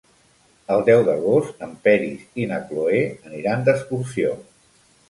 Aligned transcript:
El 0.75 0.81
deu 0.87 1.03
d'agost 1.09 1.61
en 1.67 1.77
Peris 1.89 2.27
i 2.45 2.49
na 2.55 2.61
Cloè 2.73 3.05
aniran 3.31 3.71
d'excursió. 3.71 4.39